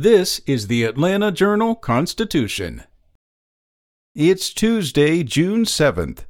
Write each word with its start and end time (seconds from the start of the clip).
This 0.00 0.40
is 0.46 0.68
the 0.68 0.84
Atlanta 0.84 1.32
Journal 1.32 1.74
Constitution. 1.74 2.84
It's 4.14 4.54
Tuesday, 4.54 5.24
June 5.24 5.64
7th. 5.64 6.20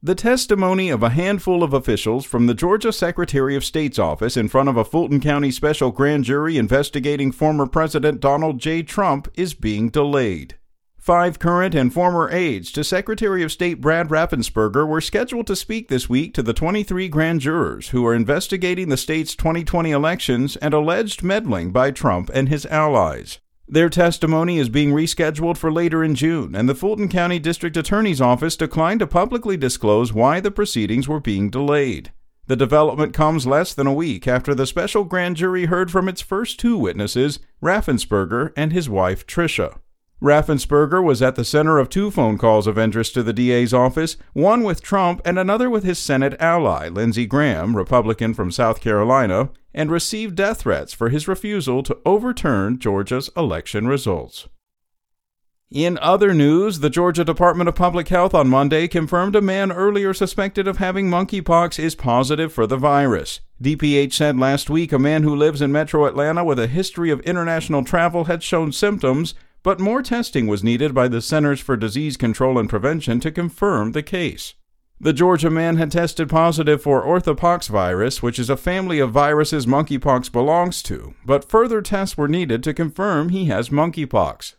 The 0.00 0.14
testimony 0.14 0.88
of 0.88 1.02
a 1.02 1.10
handful 1.10 1.64
of 1.64 1.72
officials 1.72 2.24
from 2.24 2.46
the 2.46 2.54
Georgia 2.54 2.92
Secretary 2.92 3.56
of 3.56 3.64
State's 3.64 3.98
office 3.98 4.36
in 4.36 4.48
front 4.48 4.68
of 4.68 4.76
a 4.76 4.84
Fulton 4.84 5.18
County 5.18 5.50
special 5.50 5.90
grand 5.90 6.22
jury 6.22 6.56
investigating 6.56 7.32
former 7.32 7.66
President 7.66 8.20
Donald 8.20 8.60
J. 8.60 8.84
Trump 8.84 9.28
is 9.34 9.52
being 9.52 9.88
delayed. 9.88 10.54
Five 11.02 11.40
current 11.40 11.74
and 11.74 11.92
former 11.92 12.30
aides 12.30 12.70
to 12.70 12.84
Secretary 12.84 13.42
of 13.42 13.50
State 13.50 13.80
Brad 13.80 14.10
Raffensperger 14.10 14.86
were 14.86 15.00
scheduled 15.00 15.48
to 15.48 15.56
speak 15.56 15.88
this 15.88 16.08
week 16.08 16.32
to 16.34 16.44
the 16.44 16.52
23 16.52 17.08
grand 17.08 17.40
jurors 17.40 17.88
who 17.88 18.06
are 18.06 18.14
investigating 18.14 18.88
the 18.88 18.96
state's 18.96 19.34
2020 19.34 19.90
elections 19.90 20.54
and 20.58 20.72
alleged 20.72 21.24
meddling 21.24 21.72
by 21.72 21.90
Trump 21.90 22.30
and 22.32 22.48
his 22.48 22.66
allies. 22.66 23.40
Their 23.66 23.88
testimony 23.88 24.60
is 24.60 24.68
being 24.68 24.92
rescheduled 24.92 25.56
for 25.56 25.72
later 25.72 26.04
in 26.04 26.14
June, 26.14 26.54
and 26.54 26.68
the 26.68 26.74
Fulton 26.76 27.08
County 27.08 27.40
District 27.40 27.76
Attorney's 27.76 28.20
Office 28.20 28.54
declined 28.54 29.00
to 29.00 29.08
publicly 29.08 29.56
disclose 29.56 30.12
why 30.12 30.38
the 30.38 30.52
proceedings 30.52 31.08
were 31.08 31.18
being 31.18 31.50
delayed. 31.50 32.12
The 32.46 32.54
development 32.54 33.12
comes 33.12 33.44
less 33.44 33.74
than 33.74 33.88
a 33.88 33.92
week 33.92 34.28
after 34.28 34.54
the 34.54 34.68
special 34.68 35.02
grand 35.02 35.34
jury 35.34 35.64
heard 35.64 35.90
from 35.90 36.08
its 36.08 36.20
first 36.20 36.60
two 36.60 36.78
witnesses, 36.78 37.40
Raffensperger 37.60 38.52
and 38.56 38.72
his 38.72 38.88
wife 38.88 39.26
Tricia. 39.26 39.80
Raffensperger 40.22 41.02
was 41.02 41.20
at 41.20 41.34
the 41.34 41.44
center 41.44 41.80
of 41.80 41.88
two 41.88 42.08
phone 42.12 42.38
calls 42.38 42.68
of 42.68 42.78
interest 42.78 43.12
to 43.14 43.24
the 43.24 43.32
DA's 43.32 43.74
office, 43.74 44.16
one 44.34 44.62
with 44.62 44.80
Trump 44.80 45.20
and 45.24 45.36
another 45.36 45.68
with 45.68 45.82
his 45.82 45.98
Senate 45.98 46.40
ally, 46.40 46.88
Lindsey 46.88 47.26
Graham, 47.26 47.76
Republican 47.76 48.32
from 48.32 48.52
South 48.52 48.80
Carolina, 48.80 49.50
and 49.74 49.90
received 49.90 50.36
death 50.36 50.60
threats 50.60 50.92
for 50.92 51.08
his 51.08 51.26
refusal 51.26 51.82
to 51.82 51.98
overturn 52.06 52.78
Georgia's 52.78 53.30
election 53.36 53.88
results. 53.88 54.46
In 55.72 55.98
other 55.98 56.32
news, 56.32 56.80
the 56.80 56.90
Georgia 56.90 57.24
Department 57.24 57.68
of 57.68 57.74
Public 57.74 58.06
Health 58.06 58.34
on 58.34 58.46
Monday 58.46 58.86
confirmed 58.86 59.34
a 59.34 59.40
man 59.40 59.72
earlier 59.72 60.14
suspected 60.14 60.68
of 60.68 60.76
having 60.76 61.08
monkeypox 61.08 61.82
is 61.82 61.96
positive 61.96 62.52
for 62.52 62.68
the 62.68 62.76
virus. 62.76 63.40
DPH 63.60 64.12
said 64.12 64.38
last 64.38 64.70
week 64.70 64.92
a 64.92 64.98
man 65.00 65.24
who 65.24 65.34
lives 65.34 65.62
in 65.62 65.72
metro 65.72 66.04
Atlanta 66.04 66.44
with 66.44 66.60
a 66.60 66.68
history 66.68 67.10
of 67.10 67.20
international 67.20 67.82
travel 67.82 68.24
had 68.24 68.42
shown 68.42 68.70
symptoms, 68.70 69.34
but 69.62 69.80
more 69.80 70.02
testing 70.02 70.46
was 70.46 70.64
needed 70.64 70.94
by 70.94 71.08
the 71.08 71.22
Centers 71.22 71.60
for 71.60 71.76
Disease 71.76 72.16
Control 72.16 72.58
and 72.58 72.68
Prevention 72.68 73.20
to 73.20 73.30
confirm 73.30 73.92
the 73.92 74.02
case. 74.02 74.54
The 75.00 75.12
Georgia 75.12 75.50
man 75.50 75.78
had 75.78 75.90
tested 75.90 76.28
positive 76.28 76.80
for 76.80 77.02
orthopox 77.02 77.68
virus, 77.68 78.22
which 78.22 78.38
is 78.38 78.48
a 78.48 78.56
family 78.56 79.00
of 79.00 79.10
viruses 79.10 79.66
monkeypox 79.66 80.30
belongs 80.30 80.80
to, 80.84 81.14
but 81.26 81.48
further 81.48 81.82
tests 81.82 82.16
were 82.16 82.28
needed 82.28 82.62
to 82.62 82.72
confirm 82.72 83.28
he 83.28 83.46
has 83.46 83.70
monkeypox. 83.70 84.54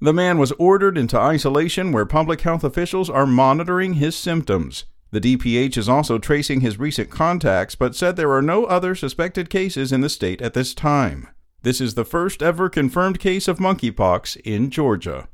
The 0.00 0.12
man 0.12 0.38
was 0.38 0.52
ordered 0.52 0.96
into 0.96 1.18
isolation 1.18 1.90
where 1.90 2.06
public 2.06 2.42
health 2.42 2.62
officials 2.62 3.10
are 3.10 3.26
monitoring 3.26 3.94
his 3.94 4.16
symptoms. 4.16 4.84
The 5.10 5.20
DPH 5.20 5.76
is 5.76 5.88
also 5.88 6.18
tracing 6.18 6.60
his 6.60 6.78
recent 6.78 7.10
contacts, 7.10 7.74
but 7.74 7.96
said 7.96 8.14
there 8.14 8.32
are 8.32 8.42
no 8.42 8.66
other 8.66 8.94
suspected 8.94 9.50
cases 9.50 9.90
in 9.90 10.00
the 10.00 10.08
state 10.08 10.40
at 10.40 10.54
this 10.54 10.74
time. 10.74 11.28
This 11.62 11.80
is 11.80 11.94
the 11.94 12.04
first 12.04 12.42
ever 12.42 12.68
confirmed 12.68 13.18
case 13.18 13.48
of 13.48 13.58
monkeypox 13.58 14.36
in 14.44 14.70
Georgia. 14.70 15.28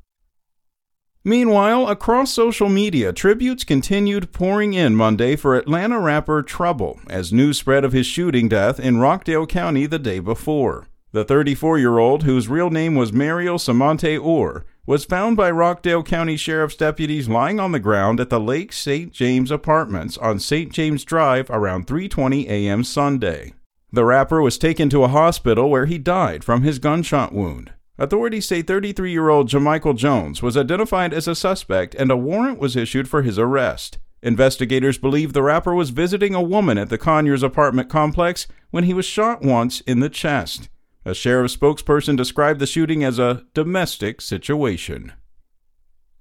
Meanwhile, 1.22 1.89
across 1.89 2.33
social 2.33 2.69
media, 2.69 3.12
tributes 3.12 3.64
continued 3.64 4.33
pouring 4.33 4.75
in 4.75 4.94
Monday 4.94 5.36
for 5.36 5.55
Atlanta 5.55 5.98
rapper 5.98 6.42
Trouble 6.42 7.00
as 7.08 7.33
news 7.33 7.58
spread 7.58 7.84
of 7.84 7.92
his 7.92 8.06
shooting 8.06 8.48
death 8.48 8.78
in 8.78 8.98
Rockdale 8.98 9.47
County 9.47 9.86
the 9.86 9.98
day 9.98 10.19
before. 10.19 10.86
The 11.12 11.25
34 11.25 11.78
year 11.78 11.98
old, 11.98 12.25
whose 12.25 12.48
real 12.48 12.70
name 12.70 12.94
was 12.94 13.12
Mariel 13.12 13.56
Semonte 13.56 14.22
Orr, 14.22 14.64
was 14.86 15.05
found 15.05 15.36
by 15.36 15.50
Rockdale 15.50 16.03
County 16.03 16.36
Sheriff's 16.36 16.77
deputies 16.77 17.28
lying 17.28 17.59
on 17.59 17.72
the 17.72 17.81
ground 17.81 18.20
at 18.20 18.28
the 18.28 18.41
Lake 18.41 18.72
St. 18.72 19.12
James 19.12 19.50
Apartments 19.50 20.19
on 20.19 20.38
St. 20.38 20.72
James 20.72 21.04
Drive 21.04 21.49
around 21.49 21.87
3:20 21.87 22.49
a.m. 22.49 22.84
Sunday. 22.84 23.54
The 23.94 24.05
rapper 24.05 24.43
was 24.43 24.59
taken 24.59 24.91
to 24.91 25.05
a 25.05 25.09
hospital 25.09 25.71
where 25.71 25.87
he 25.87 25.99
died 25.99 26.43
from 26.43 26.62
his 26.62 26.81
gunshot 26.81 27.32
wound. 27.32 27.75
Authorities 27.97 28.44
say 28.44 28.60
33 28.60 29.12
year 29.12 29.28
old 29.28 29.49
Jamichael 29.49 29.97
Jones 29.97 30.43
was 30.43 30.56
identified 30.56 31.15
as 31.15 31.28
a 31.28 31.37
suspect 31.37 31.94
and 31.94 32.10
a 32.10 32.16
warrant 32.16 32.59
was 32.59 32.75
issued 32.75 33.09
for 33.09 33.22
his 33.22 33.38
arrest. 33.38 33.99
Investigators 34.21 34.99
believe 34.99 35.32
the 35.32 35.44
rapper 35.44 35.77
was 35.77 35.91
visiting 35.91 36.34
a 36.34 36.43
woman 36.43 36.77
at 36.77 36.88
the 36.88 36.99
Conyers 36.99 37.44
apartment 37.44 37.88
complex 37.88 38.49
when 38.72 38.82
he 38.82 38.93
was 38.93 39.05
shot 39.05 39.43
once 39.43 39.81
in 39.82 40.00
the 40.00 40.11
chest. 40.11 40.69
A 41.05 41.15
sheriff 41.15 41.56
spokesperson 41.56 42.16
described 42.16 42.59
the 42.59 42.66
shooting 42.66 43.05
as 43.05 43.21
a 43.21 43.44
domestic 43.55 44.21
situation. 44.21 45.12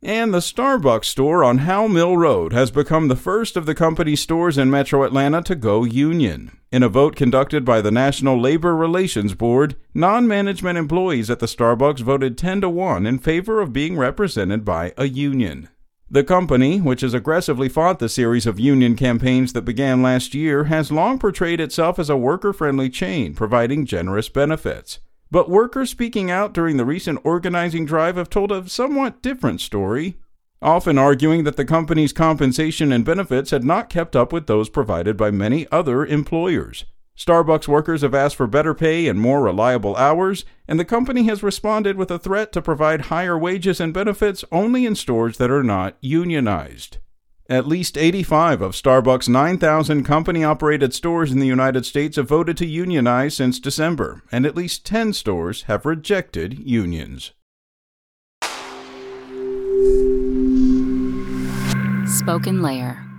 And 0.06 0.34
the 0.34 0.40
Starbucks 0.40 1.06
store 1.06 1.46
on 1.46 1.60
Howell 1.60 1.88
Mill 1.88 2.18
Road 2.18 2.52
has 2.52 2.72
become 2.72 3.08
the 3.08 3.16
first 3.16 3.56
of 3.56 3.66
the 3.66 3.74
company's 3.74 4.20
stores 4.20 4.58
in 4.58 4.70
metro 4.70 5.04
Atlanta 5.04 5.42
to 5.44 5.56
go 5.56 5.86
union. 5.86 6.52
In 6.74 6.84
a 6.84 6.90
vote 6.90 7.16
conducted 7.16 7.64
by 7.64 7.80
the 7.80 7.90
National 7.90 8.38
Labor 8.38 8.76
Relations 8.76 9.34
Board, 9.34 9.78
non 9.94 10.28
management 10.28 10.78
employees 10.78 11.30
at 11.30 11.40
the 11.40 11.46
Starbucks 11.46 12.02
voted 12.02 12.38
10 12.38 12.60
to 12.62 12.70
1 12.70 13.06
in 13.06 13.18
favor 13.18 13.62
of 13.62 13.72
being 13.72 13.96
represented 13.96 14.66
by 14.66 14.92
a 14.98 15.06
union. 15.06 15.70
The 16.12 16.26
company, 16.26 16.82
which 16.82 17.00
has 17.00 17.14
aggressively 17.14 17.70
fought 17.70 18.00
the 18.00 18.10
series 18.10 18.46
of 18.46 18.60
union 18.60 18.98
campaigns 18.98 19.54
that 19.54 19.62
began 19.62 20.02
last 20.02 20.34
year, 20.34 20.66
has 20.66 20.92
long 20.92 21.18
portrayed 21.18 21.62
itself 21.62 21.98
as 21.98 22.10
a 22.10 22.18
worker 22.18 22.52
friendly 22.52 22.90
chain 22.90 23.34
providing 23.34 23.86
generous 23.86 24.28
benefits. 24.28 25.00
But 25.34 25.50
workers 25.50 25.90
speaking 25.90 26.30
out 26.30 26.54
during 26.54 26.78
the 26.78 26.86
recent 26.86 27.20
organizing 27.24 27.88
drive 27.88 28.18
have 28.18 28.30
told 28.30 28.52
a 28.52 28.70
somewhat 28.70 29.24
different 29.24 29.62
story, 29.62 30.20
often 30.62 31.00
arguing 31.00 31.44
that 31.44 31.58
the 31.58 31.66
company's 31.66 32.14
compensation 32.14 32.92
and 32.92 33.04
benefits 33.04 33.50
had 33.50 33.64
not 33.64 33.90
kept 33.90 34.16
up 34.16 34.32
with 34.32 34.46
those 34.46 34.70
provided 34.70 35.18
by 35.18 35.32
many 35.32 35.66
other 35.72 36.06
employers. 36.06 36.86
Starbucks 37.18 37.68
workers 37.68 38.04
have 38.04 38.14
asked 38.14 38.36
for 38.36 38.46
better 38.46 38.76
pay 38.76 39.08
and 39.08 39.20
more 39.20 39.42
reliable 39.42 39.96
hours, 39.96 40.46
and 40.68 40.80
the 40.80 40.86
company 40.86 41.24
has 41.24 41.42
responded 41.42 41.98
with 41.98 42.12
a 42.12 42.20
threat 42.20 42.52
to 42.52 42.62
provide 42.62 43.06
higher 43.06 43.36
wages 43.36 43.80
and 43.80 43.92
benefits 43.92 44.46
only 44.52 44.86
in 44.86 44.94
stores 44.94 45.40
that 45.40 45.50
are 45.50 45.64
not 45.64 45.98
unionized. 46.00 47.00
At 47.50 47.68
least 47.68 47.98
85 47.98 48.62
of 48.62 48.72
Starbucks' 48.72 49.28
9,000 49.28 50.06
company 50.06 50.46
operated 50.46 50.94
stores 50.94 51.30
in 51.32 51.40
the 51.40 51.46
United 51.46 51.86
States 51.86 52.16
have 52.16 52.30
voted 52.30 52.56
to 52.58 52.66
unionize 52.66 53.36
since 53.36 53.60
December, 53.60 54.24
and 54.32 54.46
at 54.46 54.56
least 54.56 54.86
10 54.86 55.12
stores 55.12 55.64
have 55.64 55.86
rejected 55.86 56.58
unions. 56.58 57.32
Spoken 62.06 62.62
Layer 62.62 63.13